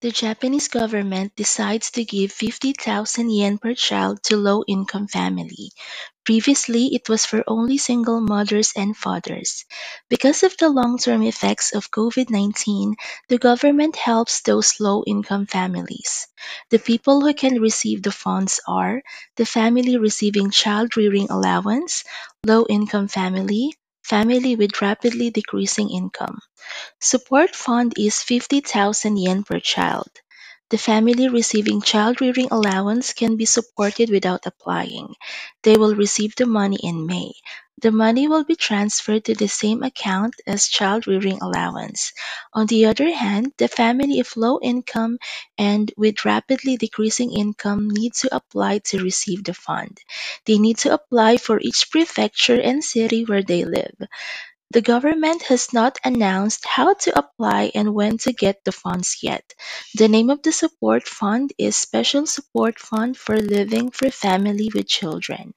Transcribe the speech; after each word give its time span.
The 0.00 0.10
Japanese 0.10 0.68
government 0.68 1.36
decides 1.36 1.90
to 1.90 2.04
give 2.04 2.32
50,000 2.32 3.28
yen 3.28 3.58
per 3.58 3.74
child 3.74 4.22
to 4.24 4.38
low-income 4.38 5.08
family. 5.08 5.72
Previously, 6.24 6.94
it 6.94 7.08
was 7.10 7.26
for 7.26 7.44
only 7.46 7.76
single 7.76 8.22
mothers 8.22 8.72
and 8.74 8.96
fathers. 8.96 9.66
Because 10.08 10.42
of 10.42 10.56
the 10.56 10.70
long-term 10.70 11.22
effects 11.22 11.74
of 11.74 11.90
COVID-19, 11.90 12.94
the 13.28 13.36
government 13.36 13.96
helps 13.96 14.40
those 14.40 14.80
low-income 14.80 15.44
families. 15.44 16.28
The 16.70 16.78
people 16.78 17.20
who 17.20 17.34
can 17.34 17.60
receive 17.60 18.02
the 18.02 18.12
funds 18.12 18.58
are 18.66 19.02
the 19.36 19.44
family 19.44 19.98
receiving 19.98 20.50
child-rearing 20.50 21.28
allowance, 21.28 22.04
low-income 22.46 23.08
family, 23.08 23.74
family 24.10 24.56
with 24.56 24.82
rapidly 24.82 25.30
decreasing 25.30 25.90
income. 25.90 26.38
Support 27.00 27.56
fund 27.56 27.94
is 27.98 28.22
50,000 28.22 29.18
yen 29.18 29.44
per 29.44 29.60
child. 29.60 30.10
The 30.70 30.78
family 30.78 31.28
receiving 31.28 31.82
child 31.82 32.22
rearing 32.22 32.48
allowance 32.50 33.12
can 33.12 33.36
be 33.36 33.44
supported 33.44 34.08
without 34.08 34.46
applying. 34.46 35.14
They 35.62 35.76
will 35.76 35.94
receive 35.94 36.34
the 36.34 36.46
money 36.46 36.78
in 36.82 37.04
May. 37.06 37.32
The 37.82 37.92
money 37.92 38.26
will 38.26 38.44
be 38.44 38.56
transferred 38.56 39.24
to 39.26 39.34
the 39.34 39.48
same 39.48 39.82
account 39.82 40.34
as 40.46 40.66
child 40.68 41.06
rearing 41.06 41.42
allowance. 41.42 42.12
On 42.54 42.66
the 42.66 42.86
other 42.86 43.12
hand, 43.12 43.52
the 43.58 43.68
family 43.68 44.20
of 44.20 44.34
low 44.36 44.58
income 44.62 45.18
and 45.58 45.92
with 45.96 46.24
rapidly 46.24 46.76
decreasing 46.78 47.32
income 47.32 47.90
need 47.90 48.14
to 48.14 48.34
apply 48.34 48.78
to 48.90 49.02
receive 49.02 49.44
the 49.44 49.54
fund. 49.54 49.98
They 50.46 50.58
need 50.58 50.78
to 50.78 50.94
apply 50.94 51.36
for 51.36 51.60
each 51.60 51.90
prefecture 51.90 52.60
and 52.60 52.82
city 52.82 53.24
where 53.24 53.42
they 53.42 53.64
live. 53.64 53.96
The 54.70 54.82
government 54.82 55.42
has 55.42 55.72
not 55.72 55.98
announced 56.04 56.64
how 56.66 56.94
to 56.94 57.18
apply 57.18 57.70
and 57.74 57.94
when 57.94 58.18
to 58.18 58.32
get 58.32 58.64
the 58.64 58.72
funds 58.72 59.18
yet. 59.22 59.54
The 59.94 60.08
name 60.08 60.30
of 60.30 60.42
the 60.42 60.52
support 60.52 61.06
fund 61.06 61.52
is 61.58 61.76
Special 61.76 62.26
Support 62.26 62.78
Fund 62.78 63.16
for 63.16 63.36
Living 63.36 63.90
for 63.90 64.10
Family 64.10 64.70
with 64.74 64.88
Children. 64.88 65.54